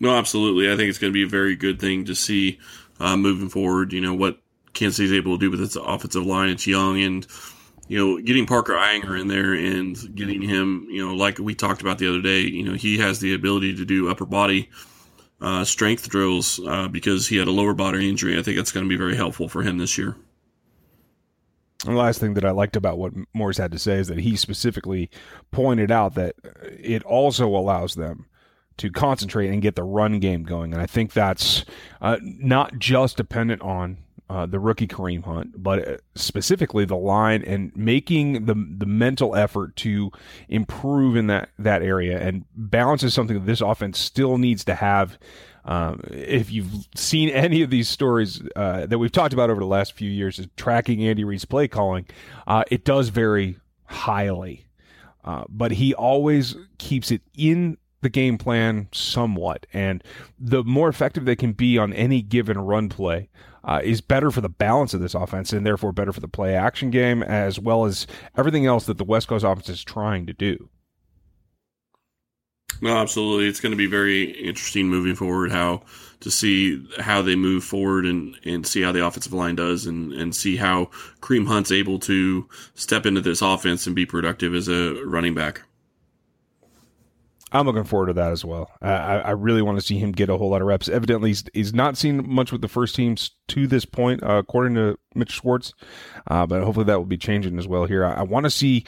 No, 0.00 0.16
absolutely. 0.16 0.70
I 0.70 0.76
think 0.76 0.88
it's 0.88 0.98
going 0.98 1.12
to 1.12 1.16
be 1.16 1.24
a 1.24 1.28
very 1.28 1.56
good 1.56 1.80
thing 1.80 2.04
to 2.04 2.14
see 2.14 2.58
uh, 3.00 3.16
moving 3.16 3.48
forward. 3.48 3.92
You 3.92 4.00
know 4.00 4.14
what 4.14 4.38
Kansas 4.72 5.00
is 5.00 5.12
able 5.12 5.36
to 5.36 5.40
do 5.40 5.50
with 5.50 5.60
its 5.60 5.76
offensive 5.76 6.26
line. 6.26 6.50
It's 6.50 6.66
young, 6.66 7.00
and 7.00 7.26
you 7.88 7.98
know 7.98 8.20
getting 8.20 8.46
Parker 8.46 8.74
Ehinger 8.74 9.20
in 9.20 9.28
there 9.28 9.54
and 9.54 9.96
getting 10.14 10.42
him, 10.42 10.86
you 10.90 11.04
know, 11.04 11.14
like 11.14 11.38
we 11.38 11.54
talked 11.54 11.80
about 11.80 11.98
the 11.98 12.08
other 12.08 12.22
day. 12.22 12.40
You 12.40 12.62
know, 12.64 12.74
he 12.74 12.98
has 12.98 13.18
the 13.20 13.34
ability 13.34 13.76
to 13.76 13.84
do 13.84 14.08
upper 14.08 14.26
body 14.26 14.70
uh, 15.40 15.64
strength 15.64 16.08
drills 16.08 16.60
uh, 16.66 16.88
because 16.88 17.26
he 17.26 17.36
had 17.36 17.48
a 17.48 17.52
lower 17.52 17.74
body 17.74 18.08
injury. 18.08 18.38
I 18.38 18.42
think 18.42 18.56
that's 18.56 18.72
going 18.72 18.84
to 18.84 18.88
be 18.88 18.96
very 18.96 19.16
helpful 19.16 19.48
for 19.48 19.62
him 19.62 19.78
this 19.78 19.98
year. 19.98 20.16
The 21.84 21.92
last 21.92 22.18
thing 22.18 22.34
that 22.34 22.44
I 22.44 22.50
liked 22.50 22.74
about 22.74 22.98
what 22.98 23.12
Morse 23.32 23.58
had 23.58 23.70
to 23.70 23.78
say 23.78 23.94
is 23.96 24.08
that 24.08 24.18
he 24.18 24.34
specifically 24.34 25.10
pointed 25.52 25.92
out 25.92 26.14
that 26.14 26.34
it 26.78 27.04
also 27.04 27.46
allows 27.48 27.94
them 27.94 28.26
to 28.78 28.90
concentrate 28.90 29.48
and 29.50 29.62
get 29.62 29.76
the 29.76 29.84
run 29.84 30.18
game 30.18 30.42
going. 30.42 30.72
And 30.72 30.82
I 30.82 30.86
think 30.86 31.12
that's 31.12 31.64
uh, 32.00 32.16
not 32.22 32.78
just 32.78 33.16
dependent 33.16 33.62
on 33.62 33.98
uh, 34.30 34.46
the 34.46 34.58
rookie 34.58 34.86
Kareem 34.86 35.24
Hunt, 35.24 35.62
but 35.62 35.88
uh, 35.88 35.96
specifically 36.14 36.84
the 36.84 36.96
line 36.96 37.42
and 37.44 37.74
making 37.74 38.44
the 38.44 38.54
the 38.54 38.84
mental 38.84 39.34
effort 39.34 39.74
to 39.76 40.10
improve 40.48 41.16
in 41.16 41.28
that 41.28 41.48
that 41.58 41.82
area 41.82 42.18
and 42.20 42.44
balance 42.54 43.02
is 43.02 43.14
something 43.14 43.38
that 43.38 43.46
this 43.46 43.62
offense 43.62 43.98
still 43.98 44.36
needs 44.36 44.64
to 44.64 44.74
have 44.74 45.18
um, 45.68 46.00
if 46.10 46.50
you've 46.50 46.88
seen 46.94 47.28
any 47.28 47.60
of 47.60 47.68
these 47.68 47.90
stories 47.90 48.40
uh, 48.56 48.86
that 48.86 48.98
we've 48.98 49.12
talked 49.12 49.34
about 49.34 49.50
over 49.50 49.60
the 49.60 49.66
last 49.66 49.92
few 49.92 50.10
years, 50.10 50.38
is 50.38 50.48
tracking 50.56 51.04
Andy 51.04 51.24
Reid's 51.24 51.44
play 51.44 51.68
calling, 51.68 52.06
uh, 52.46 52.64
it 52.70 52.86
does 52.86 53.10
vary 53.10 53.58
highly, 53.84 54.66
uh, 55.24 55.44
but 55.46 55.72
he 55.72 55.92
always 55.92 56.56
keeps 56.78 57.10
it 57.10 57.20
in 57.36 57.76
the 58.00 58.08
game 58.08 58.38
plan 58.38 58.88
somewhat, 58.92 59.66
and 59.74 60.02
the 60.38 60.64
more 60.64 60.88
effective 60.88 61.26
they 61.26 61.36
can 61.36 61.52
be 61.52 61.76
on 61.76 61.92
any 61.92 62.22
given 62.22 62.58
run 62.58 62.88
play. 62.88 63.28
Uh, 63.64 63.80
is 63.84 64.00
better 64.00 64.30
for 64.30 64.40
the 64.40 64.48
balance 64.48 64.94
of 64.94 65.00
this 65.00 65.14
offense 65.14 65.52
and 65.52 65.66
therefore 65.66 65.92
better 65.92 66.12
for 66.12 66.20
the 66.20 66.28
play 66.28 66.54
action 66.54 66.90
game 66.90 67.22
as 67.24 67.58
well 67.58 67.84
as 67.84 68.06
everything 68.34 68.64
else 68.64 68.86
that 68.86 68.96
the 68.96 69.04
West 69.04 69.28
Coast 69.28 69.44
offense 69.44 69.68
is 69.68 69.84
trying 69.84 70.24
to 70.24 70.32
do. 70.32 70.70
No, 72.80 72.96
absolutely. 72.96 73.48
It's 73.48 73.60
going 73.60 73.72
to 73.72 73.76
be 73.76 73.86
very 73.86 74.24
interesting 74.24 74.88
moving 74.88 75.14
forward 75.14 75.50
how 75.50 75.82
to 76.20 76.30
see 76.30 76.86
how 76.98 77.22
they 77.22 77.36
move 77.36 77.64
forward 77.64 78.06
and, 78.06 78.36
and 78.44 78.66
see 78.66 78.82
how 78.82 78.92
the 78.92 79.04
offensive 79.04 79.32
line 79.32 79.54
does 79.54 79.86
and, 79.86 80.12
and 80.12 80.34
see 80.34 80.56
how 80.56 80.86
Kareem 81.20 81.46
Hunt's 81.46 81.70
able 81.70 81.98
to 82.00 82.48
step 82.74 83.06
into 83.06 83.20
this 83.20 83.42
offense 83.42 83.86
and 83.86 83.94
be 83.94 84.06
productive 84.06 84.54
as 84.54 84.68
a 84.68 84.94
running 85.04 85.34
back. 85.34 85.62
I'm 87.50 87.64
looking 87.66 87.84
forward 87.84 88.08
to 88.08 88.12
that 88.14 88.32
as 88.32 88.44
well. 88.44 88.70
I, 88.82 89.20
I 89.20 89.30
really 89.30 89.62
want 89.62 89.78
to 89.78 89.84
see 89.84 89.98
him 89.98 90.12
get 90.12 90.28
a 90.28 90.36
whole 90.36 90.50
lot 90.50 90.60
of 90.60 90.66
reps. 90.66 90.88
Evidently, 90.88 91.30
he's, 91.30 91.44
he's 91.54 91.72
not 91.72 91.96
seen 91.96 92.28
much 92.28 92.52
with 92.52 92.60
the 92.60 92.68
first 92.68 92.94
teams 92.94 93.30
to 93.48 93.66
this 93.66 93.86
point, 93.86 94.22
uh, 94.22 94.34
according 94.34 94.74
to 94.74 94.98
Mitch 95.14 95.32
Schwartz. 95.32 95.72
Uh, 96.26 96.46
but 96.46 96.62
hopefully 96.62 96.84
that 96.84 96.98
will 96.98 97.06
be 97.06 97.16
changing 97.16 97.58
as 97.58 97.66
well 97.66 97.86
here. 97.86 98.04
I, 98.04 98.16
I 98.16 98.22
want 98.22 98.44
to 98.44 98.50
see 98.50 98.84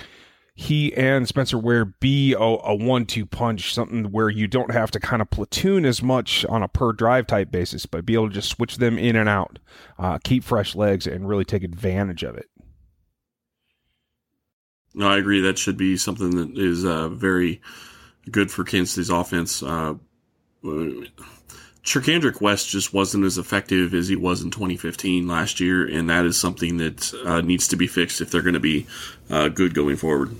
he 0.60 0.94
and 0.94 1.26
Spencer 1.26 1.56
Ware 1.56 1.86
be 1.86 2.34
a, 2.34 2.38
a 2.38 2.74
one-two 2.74 3.24
punch, 3.24 3.72
something 3.72 4.12
where 4.12 4.28
you 4.28 4.46
don't 4.46 4.72
have 4.72 4.90
to 4.90 5.00
kind 5.00 5.22
of 5.22 5.30
platoon 5.30 5.86
as 5.86 6.02
much 6.02 6.44
on 6.44 6.62
a 6.62 6.68
per 6.68 6.92
drive 6.92 7.26
type 7.26 7.50
basis, 7.50 7.86
but 7.86 8.04
be 8.04 8.12
able 8.12 8.28
to 8.28 8.34
just 8.34 8.50
switch 8.50 8.76
them 8.76 8.98
in 8.98 9.16
and 9.16 9.26
out, 9.26 9.58
uh, 9.98 10.18
keep 10.22 10.44
fresh 10.44 10.76
legs, 10.76 11.06
and 11.06 11.26
really 11.26 11.46
take 11.46 11.62
advantage 11.62 12.22
of 12.22 12.36
it. 12.36 12.50
No, 14.92 15.08
I 15.08 15.16
agree. 15.16 15.40
That 15.40 15.56
should 15.56 15.78
be 15.78 15.96
something 15.96 16.36
that 16.36 16.58
is 16.58 16.84
uh, 16.84 17.08
very 17.08 17.62
good 18.30 18.50
for 18.50 18.62
Kansas 18.62 18.90
City's 18.90 19.08
offense. 19.08 19.62
Uh, 19.62 19.94
Charcandrick 20.62 22.42
West 22.42 22.68
just 22.68 22.92
wasn't 22.92 23.24
as 23.24 23.38
effective 23.38 23.94
as 23.94 24.08
he 24.08 24.16
was 24.16 24.42
in 24.42 24.50
2015 24.50 25.26
last 25.26 25.58
year, 25.58 25.86
and 25.86 26.10
that 26.10 26.26
is 26.26 26.38
something 26.38 26.76
that 26.76 27.14
uh, 27.24 27.40
needs 27.40 27.66
to 27.68 27.76
be 27.76 27.86
fixed 27.86 28.20
if 28.20 28.30
they're 28.30 28.42
going 28.42 28.52
to 28.52 28.60
be 28.60 28.86
uh, 29.30 29.48
good 29.48 29.72
going 29.72 29.96
forward. 29.96 30.36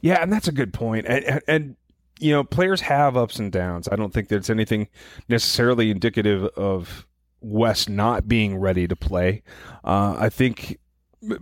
Yeah, 0.00 0.22
and 0.22 0.32
that's 0.32 0.48
a 0.48 0.52
good 0.52 0.72
point. 0.72 1.06
And, 1.06 1.42
and, 1.48 1.76
you 2.18 2.32
know, 2.32 2.44
players 2.44 2.80
have 2.82 3.16
ups 3.16 3.38
and 3.38 3.50
downs. 3.50 3.88
I 3.90 3.96
don't 3.96 4.12
think 4.12 4.28
there's 4.28 4.50
anything 4.50 4.88
necessarily 5.28 5.90
indicative 5.90 6.44
of 6.56 7.06
West 7.40 7.88
not 7.88 8.28
being 8.28 8.56
ready 8.58 8.86
to 8.86 8.96
play. 8.96 9.42
Uh, 9.84 10.16
I 10.18 10.28
think 10.28 10.78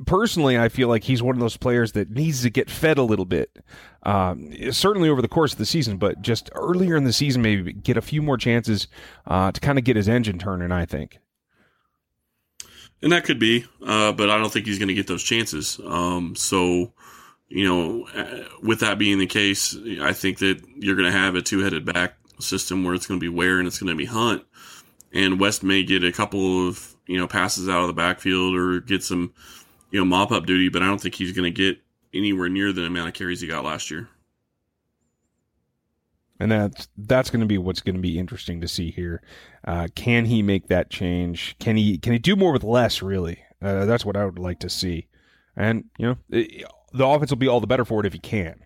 personally, 0.07 0.59
I 0.59 0.69
feel 0.69 0.89
like 0.89 1.05
he's 1.05 1.23
one 1.23 1.35
of 1.35 1.41
those 1.41 1.57
players 1.57 1.93
that 1.93 2.11
needs 2.11 2.43
to 2.43 2.51
get 2.51 2.71
fed 2.71 2.99
a 2.99 3.03
little 3.03 3.25
bit. 3.25 3.59
Um, 4.03 4.53
certainly 4.73 5.09
over 5.09 5.21
the 5.21 5.29
course 5.29 5.53
of 5.53 5.59
the 5.59 5.67
season, 5.67 5.99
but 5.99 6.23
just 6.23 6.51
earlier 6.55 6.97
in 6.97 7.05
the 7.05 7.13
season, 7.13 7.43
maybe 7.43 7.73
get 7.73 7.97
a 7.97 8.03
few 8.03 8.23
more 8.23 8.37
chances 8.37 8.89
uh, 9.27 9.53
to 9.53 9.61
kind 9.61 9.79
of 9.79 9.85
get 9.85 9.97
his 9.97 10.09
engine 10.09 10.39
turning. 10.39 10.73
I 10.73 10.87
think. 10.87 11.19
And 13.03 13.13
that 13.13 13.25
could 13.25 13.39
be, 13.39 13.65
uh, 13.87 14.13
but 14.13 14.29
I 14.29 14.37
don't 14.39 14.53
think 14.53 14.67
he's 14.67 14.79
going 14.79 14.89
to 14.89 14.95
get 14.95 15.07
those 15.07 15.23
chances. 15.23 15.81
Um, 15.87 16.37
so, 16.37 16.93
you 17.51 17.67
know, 17.67 18.07
uh, 18.15 18.45
with 18.63 18.81
that 18.81 18.99
being 18.99 19.19
the 19.19 19.27
case, 19.27 19.77
I 20.01 20.13
think 20.13 20.39
that 20.39 20.63
you're 20.77 20.97
going 20.97 21.11
to 21.11 21.19
have 21.19 21.35
a 21.35 21.43
two-headed 21.43 21.85
back 21.85 22.15
system 22.39 22.85
where 22.85 22.95
it's 22.95 23.07
going 23.07 23.21
to 23.21 23.25
be 23.25 23.29
Ware 23.29 23.59
and 23.59 23.69
it's 23.69 23.79
going 23.79 23.91
to 23.91 23.97
be 23.97 24.07
Hunt, 24.07 24.45
and 25.13 25.39
West 25.39 25.63
may 25.63 25.83
get 25.83 26.05
a 26.05 26.13
couple 26.13 26.69
of 26.69 26.97
you 27.07 27.19
know 27.19 27.27
passes 27.27 27.69
out 27.69 27.83
of 27.83 27.87
the 27.89 27.93
backfield 27.93 28.57
or 28.57 28.81
get 28.81 29.03
some 29.03 29.35
you 29.91 29.99
know, 29.99 30.05
mop 30.05 30.33
up 30.33 30.47
duty, 30.47 30.69
but 30.69 30.83
I 30.83 30.87
don't 30.87 31.01
think 31.01 31.15
he's 31.15 31.33
going 31.33 31.53
to 31.53 31.57
get 31.57 31.79
anywhere 32.15 32.49
near 32.49 32.73
the 32.73 32.85
amount 32.85 33.09
of 33.09 33.15
carries 33.15 33.41
he 33.41 33.47
got 33.47 33.65
last 33.65 33.91
year. 33.91 34.09
And 36.39 36.51
that's 36.51 36.89
that's 36.97 37.29
going 37.29 37.41
to 37.41 37.47
be 37.47 37.59
what's 37.59 37.83
going 37.83 37.97
to 37.97 38.01
be 38.01 38.19
interesting 38.19 38.63
to 38.63 38.69
see 38.69 38.91
here. 38.91 39.23
Uh, 39.67 39.89
can 39.95 40.25
he 40.25 40.43
make 40.43 40.69
that 40.69 40.89
change? 40.89 41.55
Can 41.59 41.77
he 41.77 41.99
can 41.99 42.15
he 42.15 42.19
do 42.19 42.35
more 42.35 42.53
with 42.53 42.65
less? 42.65 43.03
Really, 43.03 43.43
uh, 43.61 43.85
that's 43.85 44.07
what 44.07 44.17
I 44.17 44.25
would 44.25 44.39
like 44.39 44.61
to 44.61 44.71
see. 44.71 45.09
And 45.55 45.85
you 45.99 46.07
know, 46.07 46.17
it, 46.31 46.65
the 46.93 47.07
offense 47.07 47.31
will 47.31 47.39
be 47.39 47.49
all 47.49 47.61
the 47.61 47.67
better 47.67 47.85
for 47.85 48.01
it 48.01 48.07
if 48.07 48.13
he 48.13 48.19
can. 48.19 48.65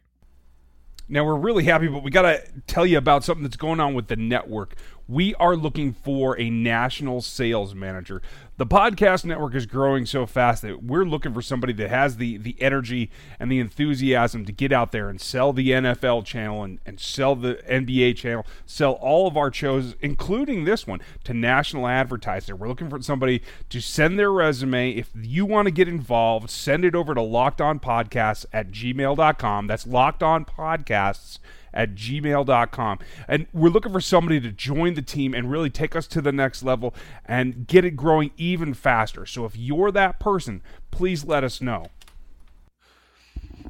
Now 1.08 1.24
we're 1.24 1.36
really 1.36 1.64
happy, 1.64 1.86
but 1.88 2.02
we 2.02 2.10
got 2.10 2.22
to 2.22 2.42
tell 2.66 2.86
you 2.86 2.96
about 2.96 3.24
something 3.24 3.42
that's 3.42 3.56
going 3.56 3.78
on 3.78 3.94
with 3.94 4.08
the 4.08 4.16
network. 4.16 4.74
We 5.06 5.34
are 5.34 5.56
looking 5.56 5.92
for 5.92 6.38
a 6.38 6.49
national 6.50 7.20
sales 7.20 7.75
manager 7.75 8.23
the 8.56 8.66
podcast 8.66 9.25
network 9.25 9.54
is 9.56 9.66
growing 9.66 10.06
so 10.06 10.26
fast 10.26 10.62
that 10.62 10.84
we're 10.84 11.04
looking 11.04 11.34
for 11.34 11.42
somebody 11.42 11.73
that 11.73 11.90
has 11.90 12.18
the 12.18 12.37
the 12.37 12.56
energy 12.61 13.11
and 13.40 13.50
the 13.50 13.58
enthusiasm 13.58 14.44
to 14.44 14.52
get 14.52 14.70
out 14.70 14.92
there 14.92 15.08
and 15.08 15.20
sell 15.20 15.52
the 15.52 15.70
NFL 15.70 16.25
channel 16.25 16.62
and, 16.62 16.78
and 16.87 17.00
sell 17.00 17.34
the 17.34 17.54
NBA 17.68 18.16
channel, 18.16 18.46
sell 18.64 18.92
all 18.92 19.26
of 19.26 19.37
our 19.37 19.52
shows, 19.52 19.96
including 20.00 20.64
this 20.64 20.87
one, 20.87 21.00
to 21.25 21.34
national 21.34 21.88
advertisers. 21.88 22.56
We're 22.56 22.68
looking 22.68 22.90
for 22.90 23.02
somebody 23.02 23.42
to 23.70 23.80
send 23.80 24.18
their 24.18 24.30
resume. 24.30 24.92
If 24.92 25.11
you 25.16 25.44
want 25.46 25.66
to 25.66 25.73
get 25.73 25.88
involved, 25.88 26.49
send 26.49 26.84
it 26.84 26.94
over 26.94 27.12
to 27.14 27.23
Locked 27.23 27.61
On 27.61 27.80
Podcasts 27.80 28.46
at 28.52 28.70
gmail.com. 28.70 29.66
That's 29.66 29.87
Locked 29.87 30.23
On 30.23 30.44
Podcasts 30.44 31.38
at 31.74 31.94
gmail.com. 31.94 32.98
And 33.28 33.46
we're 33.52 33.68
looking 33.68 33.92
for 33.92 34.00
somebody 34.00 34.40
to 34.40 34.50
join 34.50 34.94
the 34.94 35.02
team 35.02 35.34
and 35.34 35.50
really 35.50 35.70
take 35.70 35.94
us 35.94 36.06
to 36.08 36.22
the 36.22 36.32
next 36.32 36.62
level 36.62 36.94
and 37.26 37.66
get 37.66 37.84
it 37.84 37.92
growing 37.92 38.30
even 38.36 38.72
faster. 38.72 39.26
So 39.26 39.44
if 39.44 39.56
you're 39.56 39.90
that 39.92 40.18
person, 40.18 40.62
please 40.90 41.24
let 41.24 41.44
us 41.44 41.60
know. 41.60 41.88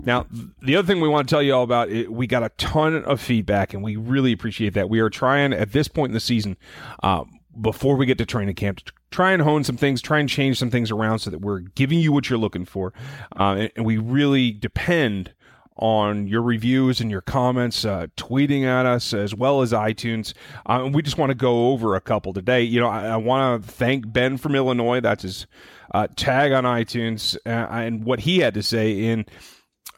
Now, 0.02 0.26
the 0.60 0.76
other 0.76 0.86
thing 0.86 1.00
we 1.00 1.08
want 1.08 1.28
to 1.28 1.32
tell 1.32 1.42
you 1.42 1.54
all 1.54 1.62
about, 1.62 1.88
we 2.08 2.26
got 2.26 2.42
a 2.42 2.48
ton 2.50 3.04
of 3.04 3.20
feedback, 3.20 3.74
and 3.74 3.82
we 3.82 3.96
really 3.96 4.32
appreciate 4.32 4.74
that. 4.74 4.90
We 4.90 5.00
are 5.00 5.10
trying 5.10 5.52
at 5.52 5.72
this 5.72 5.88
point 5.88 6.10
in 6.10 6.14
the 6.14 6.20
season, 6.20 6.56
uh, 7.02 7.24
before 7.60 7.96
we 7.96 8.04
get 8.04 8.18
to 8.18 8.26
training 8.26 8.56
camp, 8.56 8.80
to 8.80 8.92
try 9.10 9.32
and 9.32 9.42
hone 9.42 9.62
some 9.62 9.76
things, 9.76 10.02
try 10.02 10.18
and 10.18 10.28
change 10.28 10.58
some 10.58 10.70
things 10.70 10.90
around 10.90 11.20
so 11.20 11.30
that 11.30 11.40
we're 11.40 11.60
giving 11.60 12.00
you 12.00 12.12
what 12.12 12.28
you're 12.28 12.38
looking 12.38 12.64
for. 12.64 12.92
Uh, 13.38 13.54
and, 13.58 13.72
and, 13.76 13.86
we 13.86 13.96
really 13.96 14.50
depend 14.50 15.32
on 15.76 16.26
your 16.28 16.42
reviews 16.42 17.00
and 17.00 17.10
your 17.10 17.20
comments, 17.20 17.84
uh, 17.84 18.06
tweeting 18.16 18.64
at 18.64 18.86
us 18.86 19.12
as 19.12 19.34
well 19.34 19.62
as 19.62 19.72
iTunes. 19.72 20.32
Uh, 20.66 20.88
we 20.92 21.02
just 21.02 21.18
want 21.18 21.30
to 21.30 21.34
go 21.34 21.68
over 21.68 21.94
a 21.96 22.00
couple 22.00 22.32
today. 22.32 22.62
You 22.62 22.80
know, 22.80 22.88
I, 22.88 23.06
I 23.06 23.16
want 23.16 23.64
to 23.64 23.72
thank 23.72 24.10
Ben 24.12 24.36
from 24.36 24.54
Illinois. 24.54 25.00
That's 25.00 25.22
his 25.22 25.46
uh, 25.92 26.06
tag 26.16 26.52
on 26.52 26.64
iTunes 26.64 27.36
uh, 27.46 27.48
and 27.48 28.04
what 28.04 28.20
he 28.20 28.38
had 28.38 28.54
to 28.54 28.62
say. 28.62 29.04
In 29.04 29.26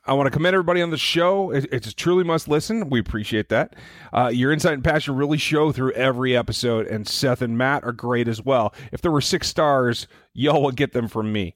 I 0.06 0.12
want 0.14 0.28
to 0.28 0.30
commend 0.30 0.54
everybody 0.54 0.82
on 0.82 0.90
the 0.90 0.96
show. 0.96 1.50
It, 1.50 1.66
it's 1.72 1.92
truly 1.92 2.24
must 2.24 2.48
listen. 2.48 2.88
We 2.90 3.00
appreciate 3.00 3.48
that. 3.48 3.74
Uh, 4.12 4.30
your 4.32 4.52
insight 4.52 4.74
and 4.74 4.84
passion 4.84 5.16
really 5.16 5.38
show 5.38 5.72
through 5.72 5.92
every 5.92 6.36
episode, 6.36 6.86
and 6.86 7.08
Seth 7.08 7.42
and 7.42 7.58
Matt 7.58 7.84
are 7.84 7.92
great 7.92 8.28
as 8.28 8.40
well. 8.40 8.72
If 8.92 9.02
there 9.02 9.10
were 9.10 9.20
six 9.20 9.48
stars, 9.48 10.06
y'all 10.32 10.62
will 10.62 10.70
get 10.70 10.92
them 10.92 11.08
from 11.08 11.32
me 11.32 11.54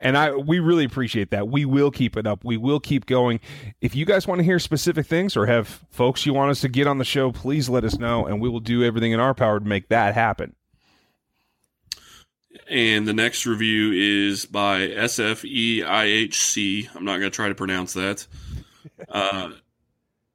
and 0.00 0.16
I 0.16 0.34
we 0.34 0.58
really 0.58 0.84
appreciate 0.84 1.30
that. 1.30 1.48
We 1.48 1.64
will 1.64 1.90
keep 1.90 2.16
it 2.16 2.26
up. 2.26 2.44
We 2.44 2.56
will 2.56 2.80
keep 2.80 3.06
going. 3.06 3.40
If 3.80 3.94
you 3.94 4.04
guys 4.04 4.26
want 4.26 4.38
to 4.38 4.44
hear 4.44 4.58
specific 4.58 5.06
things 5.06 5.36
or 5.36 5.46
have 5.46 5.80
folks 5.90 6.24
you 6.24 6.34
want 6.34 6.50
us 6.50 6.60
to 6.62 6.68
get 6.68 6.86
on 6.86 6.98
the 6.98 7.04
show, 7.04 7.32
please 7.32 7.68
let 7.68 7.84
us 7.84 7.98
know, 7.98 8.26
and 8.26 8.40
we 8.40 8.48
will 8.48 8.60
do 8.60 8.82
everything 8.82 9.12
in 9.12 9.20
our 9.20 9.34
power 9.34 9.60
to 9.60 9.66
make 9.66 9.88
that 9.88 10.14
happen. 10.14 10.54
And 12.68 13.06
the 13.06 13.12
next 13.12 13.46
review 13.46 13.92
is 13.92 14.46
by 14.46 14.88
SFEIHC. 14.88 16.88
I'm 16.94 17.04
not 17.04 17.18
going 17.18 17.30
to 17.30 17.34
try 17.34 17.48
to 17.48 17.54
pronounce 17.54 17.94
that. 17.94 18.26
Uh, 19.08 19.50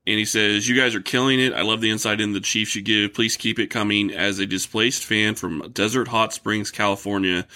and 0.08 0.20
he 0.20 0.26
says, 0.26 0.68
You 0.68 0.76
guys 0.76 0.94
are 0.94 1.02
killing 1.02 1.40
it. 1.40 1.54
I 1.54 1.62
love 1.62 1.82
the 1.82 1.90
insight 1.90 2.22
in 2.22 2.34
the 2.34 2.40
Chiefs 2.40 2.76
you 2.76 2.82
give. 2.82 3.14
Please 3.14 3.38
keep 3.38 3.58
it 3.58 3.68
coming. 3.68 4.12
As 4.12 4.38
a 4.38 4.46
displaced 4.46 5.04
fan 5.04 5.36
from 5.36 5.72
Desert 5.72 6.08
Hot 6.10 6.34
Springs, 6.34 6.72
California, 6.72 7.48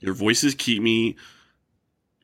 your 0.00 0.14
voices 0.14 0.54
keep 0.54 0.82
me 0.82 1.16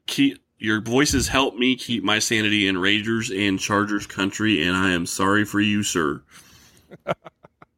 keep 0.07 0.45
your 0.59 0.81
voices 0.81 1.29
help 1.29 1.57
me 1.57 1.77
keep 1.77 2.03
my 2.03 2.19
sanity 2.19 2.67
in 2.67 2.79
Rangers 2.79 3.31
and 3.31 3.59
Chargers 3.59 4.07
country, 4.07 4.63
and 4.67 4.77
I 4.77 4.93
am 4.93 5.07
sorry 5.07 5.45
for 5.45 5.61
you, 5.61 5.83
sir. 5.83 6.23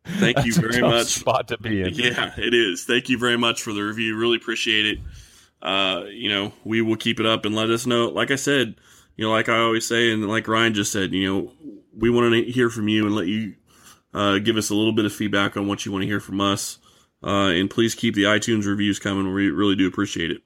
Thank 0.07 0.45
you 0.45 0.55
very 0.55 0.81
much. 0.81 1.07
Spot 1.07 1.49
to 1.49 1.59
be 1.59 1.83
in. 1.83 1.95
Yeah, 1.95 2.33
it 2.37 2.55
is. 2.55 2.85
Thank 2.85 3.09
you 3.09 3.19
very 3.19 3.37
much 3.37 3.63
for 3.63 3.73
the 3.73 3.81
review. 3.81 4.17
Really 4.17 4.37
appreciate 4.37 4.87
it. 4.87 4.99
Uh, 5.61 6.05
you 6.09 6.29
know, 6.29 6.53
we 6.65 6.81
will 6.81 6.97
keep 6.97 7.19
it 7.19 7.27
up 7.27 7.45
and 7.45 7.57
let 7.57 7.71
us 7.71 7.87
know. 7.87 8.09
Like 8.09 8.31
I 8.31 8.37
said, 8.37 8.77
you 9.17 9.25
know, 9.25 9.33
like 9.33 9.49
I 9.49 9.59
always 9.59 9.87
say, 9.87 10.13
and 10.13 10.27
like 10.29 10.47
Ryan 10.47 10.75
just 10.75 10.93
said, 10.93 11.13
you 11.13 11.27
know, 11.27 11.53
we 11.97 12.09
want 12.09 12.33
to 12.33 12.53
hear 12.53 12.71
from 12.71 12.89
you 12.89 13.07
and 13.07 13.17
let 13.17 13.27
you 13.27 13.55
uh, 14.15 14.39
give 14.39 14.57
us 14.57 14.71
a 14.71 14.75
little 14.75 14.93
bit 14.93 15.07
of 15.07 15.13
feedback 15.13 15.57
on 15.57 15.67
what 15.67 15.85
you 15.85 15.93
want 15.93 16.03
to 16.03 16.07
hear 16.07 16.21
from 16.21 16.41
us. 16.41 16.79
Uh, 17.25 17.49
and 17.49 17.71
please 17.71 17.95
keep 17.95 18.15
the 18.15 18.25
iTunes 18.25 18.67
reviews 18.67 18.99
coming. 18.99 19.33
We 19.33 19.51
really 19.51 19.75
do 19.75 19.89
appreciate 19.89 20.31
it. 20.31 20.43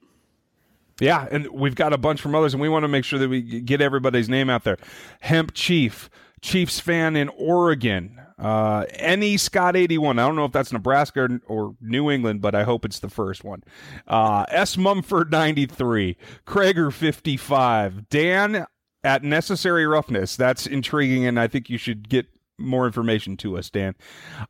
Yeah, 0.99 1.27
and 1.31 1.47
we've 1.51 1.75
got 1.75 1.93
a 1.93 1.97
bunch 1.97 2.21
from 2.21 2.35
others, 2.35 2.53
and 2.53 2.61
we 2.61 2.69
want 2.69 2.83
to 2.83 2.87
make 2.87 3.05
sure 3.05 3.19
that 3.19 3.29
we 3.29 3.41
get 3.41 3.81
everybody's 3.81 4.29
name 4.29 4.49
out 4.49 4.63
there. 4.63 4.77
Hemp 5.21 5.53
Chief, 5.53 6.09
Chiefs 6.41 6.79
fan 6.79 7.15
in 7.15 7.29
Oregon. 7.29 8.19
Uh, 8.37 8.85
any 8.93 9.37
Scott 9.37 9.75
81. 9.75 10.17
I 10.17 10.25
don't 10.25 10.35
know 10.35 10.45
if 10.45 10.51
that's 10.51 10.73
Nebraska 10.73 11.21
or, 11.21 11.39
or, 11.47 11.75
New 11.79 12.09
England, 12.09 12.41
but 12.41 12.55
I 12.55 12.63
hope 12.63 12.85
it's 12.85 12.97
the 12.97 13.09
first 13.09 13.43
one. 13.43 13.63
Uh, 14.07 14.45
S. 14.49 14.77
Mumford 14.77 15.31
93, 15.31 16.17
Krager 16.47 16.91
55, 16.91 18.09
Dan 18.09 18.65
at 19.03 19.23
Necessary 19.23 19.85
Roughness. 19.85 20.35
That's 20.35 20.65
intriguing, 20.65 21.25
and 21.27 21.39
I 21.39 21.47
think 21.47 21.69
you 21.69 21.77
should 21.77 22.09
get 22.09 22.27
more 22.61 22.85
information 22.85 23.37
to 23.37 23.57
us, 23.57 23.69
Dan, 23.69 23.95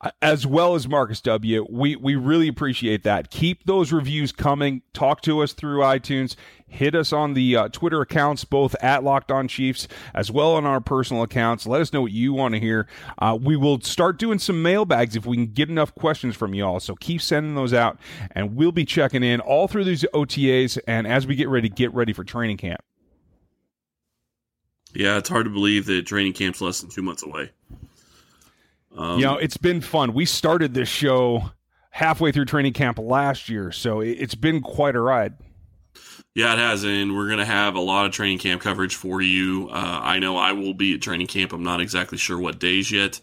uh, 0.01 0.11
as 0.21 0.45
well 0.45 0.75
as 0.75 0.87
Marcus 0.87 1.21
W. 1.21 1.65
We 1.69 1.95
we 1.95 2.15
really 2.15 2.47
appreciate 2.47 3.03
that. 3.03 3.31
Keep 3.31 3.65
those 3.65 3.91
reviews 3.91 4.31
coming. 4.31 4.81
Talk 4.93 5.21
to 5.21 5.41
us 5.41 5.53
through 5.53 5.79
iTunes. 5.79 6.35
Hit 6.67 6.95
us 6.95 7.11
on 7.11 7.33
the 7.33 7.57
uh, 7.57 7.67
Twitter 7.67 7.99
accounts, 7.99 8.45
both 8.45 8.75
at 8.81 9.03
Locked 9.03 9.29
On 9.29 9.49
Chiefs 9.49 9.89
as 10.13 10.31
well 10.31 10.53
on 10.53 10.65
our 10.65 10.79
personal 10.79 11.21
accounts. 11.21 11.67
Let 11.67 11.81
us 11.81 11.91
know 11.91 12.01
what 12.01 12.13
you 12.13 12.31
want 12.31 12.53
to 12.53 12.61
hear. 12.61 12.87
Uh, 13.19 13.37
we 13.41 13.57
will 13.57 13.81
start 13.81 14.17
doing 14.17 14.39
some 14.39 14.63
mailbags 14.63 15.17
if 15.17 15.25
we 15.25 15.35
can 15.35 15.47
get 15.47 15.67
enough 15.67 15.93
questions 15.95 16.37
from 16.37 16.53
y'all. 16.53 16.79
So 16.79 16.95
keep 16.95 17.21
sending 17.21 17.55
those 17.55 17.73
out, 17.73 17.97
and 18.31 18.55
we'll 18.55 18.71
be 18.71 18.85
checking 18.85 19.21
in 19.21 19.41
all 19.41 19.67
through 19.67 19.83
these 19.83 20.05
OTAs 20.13 20.79
and 20.87 21.07
as 21.07 21.27
we 21.27 21.35
get 21.35 21.49
ready, 21.49 21.69
get 21.69 21.93
ready 21.93 22.13
for 22.13 22.23
training 22.23 22.57
camp. 22.57 22.81
Yeah, 24.93 25.17
it's 25.17 25.29
hard 25.29 25.45
to 25.45 25.51
believe 25.51 25.85
that 25.85 26.05
training 26.05 26.33
camp's 26.33 26.61
less 26.61 26.81
than 26.81 26.89
two 26.89 27.01
months 27.01 27.23
away. 27.23 27.51
Um, 28.97 29.19
you 29.19 29.25
know, 29.25 29.37
it's 29.37 29.57
been 29.57 29.81
fun. 29.81 30.13
We 30.13 30.25
started 30.25 30.73
this 30.73 30.89
show 30.89 31.51
halfway 31.91 32.31
through 32.31 32.45
training 32.45 32.73
camp 32.73 32.99
last 32.99 33.49
year, 33.49 33.71
so 33.71 33.99
it- 34.01 34.17
it's 34.19 34.35
been 34.35 34.61
quite 34.61 34.95
a 34.95 35.01
ride. 35.01 35.33
Yeah, 36.33 36.53
it 36.53 36.59
has, 36.59 36.83
and 36.85 37.13
we're 37.15 37.25
going 37.27 37.39
to 37.39 37.45
have 37.45 37.75
a 37.75 37.79
lot 37.81 38.05
of 38.05 38.13
training 38.13 38.37
camp 38.39 38.61
coverage 38.61 38.95
for 38.95 39.21
you. 39.21 39.69
Uh, 39.69 39.99
I 40.01 40.19
know 40.19 40.37
I 40.37 40.53
will 40.53 40.73
be 40.73 40.93
at 40.93 41.01
training 41.01 41.27
camp. 41.27 41.51
I'm 41.51 41.63
not 41.63 41.81
exactly 41.81 42.17
sure 42.17 42.37
what 42.39 42.57
days 42.59 42.89
yet. 42.89 43.19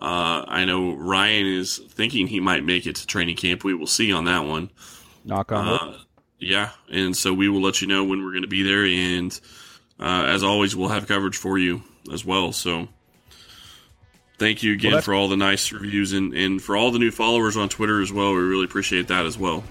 Uh, 0.00 0.44
I 0.46 0.64
know 0.64 0.94
Ryan 0.94 1.46
is 1.46 1.78
thinking 1.78 2.26
he 2.26 2.40
might 2.40 2.64
make 2.64 2.86
it 2.86 2.96
to 2.96 3.06
training 3.06 3.36
camp. 3.36 3.62
We 3.64 3.74
will 3.74 3.86
see 3.86 4.12
on 4.12 4.24
that 4.24 4.44
one. 4.44 4.70
Knock 5.24 5.52
on 5.52 5.66
wood. 5.68 5.80
Uh, 5.80 5.98
yeah, 6.40 6.70
and 6.90 7.16
so 7.16 7.32
we 7.32 7.48
will 7.48 7.60
let 7.60 7.80
you 7.80 7.86
know 7.86 8.02
when 8.04 8.24
we're 8.24 8.30
going 8.32 8.42
to 8.42 8.48
be 8.48 8.62
there, 8.64 8.84
and 8.84 9.38
uh, 10.00 10.24
as 10.26 10.42
always, 10.42 10.74
we'll 10.74 10.88
have 10.88 11.06
coverage 11.06 11.36
for 11.36 11.58
you 11.58 11.82
as 12.12 12.24
well. 12.24 12.50
So, 12.52 12.88
thank 14.38 14.62
you 14.62 14.72
again 14.72 14.92
that's- 14.92 15.04
for 15.04 15.14
all 15.14 15.28
the 15.28 15.36
nice 15.36 15.72
reviews 15.72 16.12
and, 16.12 16.32
and 16.34 16.62
for 16.62 16.76
all 16.76 16.90
the 16.90 16.98
new 16.98 17.10
followers 17.10 17.56
on 17.56 17.68
Twitter 17.68 18.00
as 18.00 18.12
well. 18.12 18.32
We 18.32 18.40
really 18.40 18.64
appreciate 18.64 19.08
that 19.08 19.26
as 19.26 19.36
well. 19.36 19.64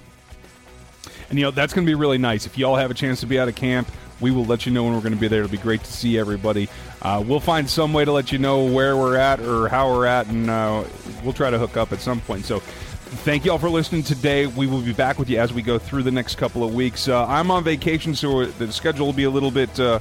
And 1.30 1.38
you 1.38 1.46
know 1.46 1.52
that's 1.52 1.74
going 1.74 1.86
to 1.86 1.90
be 1.90 1.96
really 1.96 2.18
nice. 2.18 2.46
If 2.46 2.58
you 2.58 2.66
all 2.66 2.76
have 2.76 2.92
a 2.92 2.94
chance 2.94 3.20
to 3.22 3.26
be 3.26 3.40
out 3.40 3.50
of 3.50 3.56
camp, 3.56 3.90
we 4.22 4.32
will 4.32 4.46
let 4.46 4.66
you 4.66 4.72
know 4.72 4.84
when 4.84 4.94
we're 4.94 5.02
going 5.02 5.14
to 5.14 5.20
be 5.20 5.28
there. 5.28 5.44
It'll 5.44 5.52
be 5.52 5.58
great 5.58 5.84
to 5.84 5.92
see 5.92 6.18
everybody. 6.18 6.70
Uh, 7.02 7.24
we'll 7.26 7.40
find 7.40 7.70
some 7.70 7.94
way 7.94 8.06
to 8.06 8.12
let 8.12 8.32
you 8.32 8.38
know 8.40 8.66
where 8.66 8.96
we're 8.98 9.18
at 9.18 9.40
or 9.42 9.68
how 9.68 9.92
we're 9.92 10.06
at, 10.06 10.28
and 10.28 10.50
uh, 10.50 10.84
we'll 11.24 11.34
try 11.34 11.50
to 11.50 11.60
hook 11.60 11.78
up 11.78 11.92
at 11.92 12.00
some 12.00 12.22
point. 12.22 12.46
So, 12.46 12.60
thank 12.60 13.46
you 13.46 13.52
all 13.52 13.60
for 13.60 13.70
listening 13.70 14.04
today. 14.04 14.48
We 14.48 14.68
will 14.68 14.82
be 14.82 14.94
back 14.94 15.20
with 15.20 15.30
you 15.30 15.38
as 15.38 15.54
we 15.54 15.62
go 15.62 15.78
through 15.78 16.04
the 16.04 16.12
next 16.12 16.36
couple 16.36 16.64
of 16.64 16.74
weeks. 16.74 17.08
Uh, 17.08 17.26
I'm 17.28 17.52
on 17.52 17.64
vacation, 17.64 18.16
so 18.16 18.46
the 18.46 18.72
schedule 18.72 19.06
will 19.06 19.14
be 19.14 19.26
a 19.26 19.30
little 19.30 19.52
bit 19.52 19.80
uh, 19.80 20.00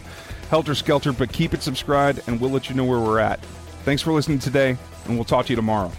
helter 0.49 0.75
skelter, 0.75 1.13
but 1.13 1.33
keep 1.33 1.53
it 1.53 1.63
subscribed, 1.63 2.23
and 2.27 2.41
we'll 2.41 2.51
let 2.51 2.71
you 2.71 2.75
know 2.77 2.85
where 2.85 3.01
we're 3.01 3.19
at. 3.19 3.41
Thanks 3.87 4.03
for 4.03 4.13
listening 4.13 4.41
today, 4.41 4.77
and 5.05 5.15
we'll 5.15 5.25
talk 5.25 5.47
to 5.47 5.53
you 5.53 5.55
tomorrow. 5.57 5.93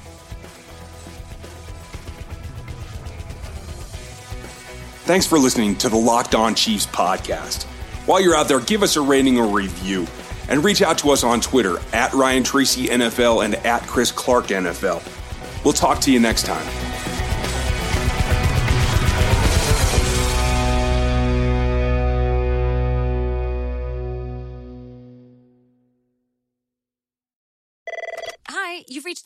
Thanks 5.05 5.25
for 5.25 5.39
listening 5.39 5.77
to 5.77 5.87
the 5.87 5.95
Locked 5.95 6.35
On 6.35 6.53
Chiefs 6.53 6.85
podcast. 6.85 7.63
While 8.05 8.19
you're 8.19 8.35
out 8.35 8.49
there, 8.49 8.59
give 8.59 8.83
us 8.83 8.97
a 8.97 9.01
rating 9.01 9.39
or 9.39 9.47
review 9.47 10.05
and 10.49 10.65
reach 10.65 10.81
out 10.81 10.97
to 10.97 11.11
us 11.11 11.23
on 11.23 11.39
Twitter 11.39 11.77
at 11.93 12.11
Ryan 12.11 12.43
Tracy 12.43 12.87
NFL 12.87 13.45
and 13.45 13.55
at 13.55 13.83
Chris 13.83 14.11
Clark 14.11 14.47
NFL. 14.47 15.01
We'll 15.63 15.71
talk 15.71 16.01
to 16.01 16.11
you 16.11 16.19
next 16.19 16.45
time. 16.45 16.86